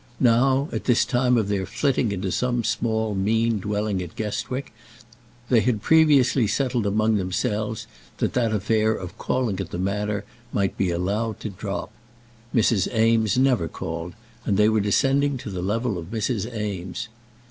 Now, 0.19 0.67
at 0.71 0.85
this 0.85 1.05
time 1.05 1.37
of 1.37 1.47
their 1.47 1.67
flitting 1.67 2.11
into 2.11 2.31
some 2.31 2.63
small 2.63 3.13
mean 3.13 3.59
dwelling 3.59 4.01
at 4.01 4.15
Guestwick, 4.15 4.73
they 5.47 5.59
had 5.59 5.83
previously 5.83 6.47
settled 6.47 6.87
among 6.87 7.17
themselves 7.17 7.85
that 8.17 8.33
that 8.33 8.51
affair 8.51 8.93
of 8.95 9.15
calling 9.19 9.59
at 9.59 9.69
the 9.69 9.77
Manor 9.77 10.23
might 10.51 10.75
be 10.75 10.89
allowed 10.89 11.39
to 11.41 11.51
drop. 11.51 11.91
Mrs. 12.51 12.91
Eames 12.97 13.37
never 13.37 13.67
called, 13.67 14.13
and 14.43 14.57
they 14.57 14.69
were 14.69 14.81
descending 14.81 15.37
to 15.37 15.51
the 15.51 15.61
level 15.61 15.99
of 15.99 16.09
Mrs. 16.09 16.51
Eames. 16.51 17.07